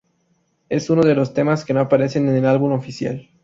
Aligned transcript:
Es 0.67 0.89
uno 0.89 1.03
de 1.03 1.13
los 1.13 1.31
temas 1.35 1.63
que 1.63 1.75
no 1.75 1.79
aparecen 1.79 2.27
en 2.35 2.45
álbum 2.45 2.71
oficial. 2.71 3.29